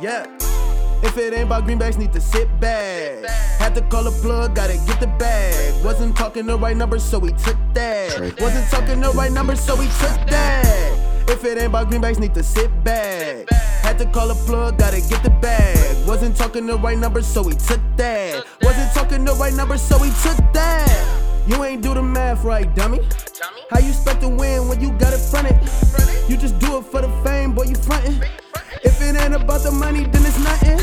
[0.00, 0.24] Yeah.
[1.02, 3.22] If it ain't about greenbacks, need to sit back.
[3.58, 5.84] Had to call a plug, gotta get the bag.
[5.84, 8.18] Wasn't talking the right number, so we took that.
[8.40, 11.28] Wasn't talking the right number, so we took that.
[11.28, 13.50] If it ain't about greenbacks, need to sit back.
[13.82, 16.08] Had to call a plug, gotta get the bag.
[16.08, 18.44] Wasn't talking the right number, so we took that.
[18.62, 21.46] Wasn't talking the right number, so we took that.
[21.46, 23.00] You ain't do the math right, dummy.
[23.70, 25.56] How you expect to win when you got it fronted?
[26.26, 28.39] You just do it for the fame, boy, you frontin'.
[29.70, 30.78] The money, then it's nothing.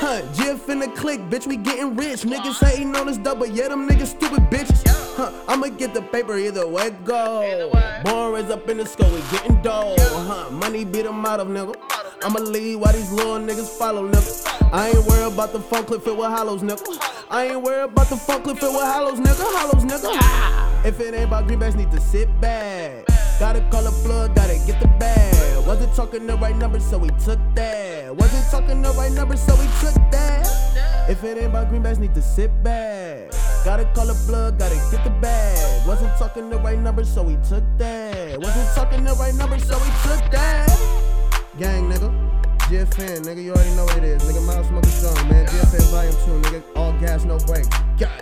[0.00, 2.22] Huh, Jiff in the click, bitch, we getting rich.
[2.22, 4.82] Niggas hating on us double, yeah, them niggas stupid bitches.
[5.16, 7.70] Huh, I'ma get the paper either way go.
[8.04, 9.94] Born raised up in the skull, we getting dough.
[9.98, 11.74] Huh, money beat them out of nigga.
[12.24, 14.72] I'ma leave while these little niggas follow nigga.
[14.72, 16.98] I ain't worried about the phone clip filled with hollows, nigga.
[17.30, 19.44] I ain't worried about the phone clip filled with hollows, nigga.
[19.56, 20.84] Hollows, nigga.
[20.84, 23.13] If it ain't about greenbacks, need to sit back.
[23.40, 25.66] Gotta call a plug, gotta get the bag.
[25.66, 28.14] Wasn't talking the right number, so we took that.
[28.14, 30.46] Wasn't talking the right number, so we took that.
[31.08, 33.32] If it ain't about greenbacks, need to sit back.
[33.64, 35.86] Gotta call a plug, gotta get the bag.
[35.86, 38.38] Wasn't talking the right number, so we took that.
[38.38, 40.68] Wasn't talking the right number, so we took that.
[41.58, 42.12] Gang, nigga.
[42.68, 44.22] GFN, nigga, you already know what it is.
[44.22, 45.46] Nigga, Miles Smoking Strong, man.
[45.46, 46.76] GFN Volume 2, nigga.
[46.76, 47.66] All gas, no break.
[47.98, 48.13] God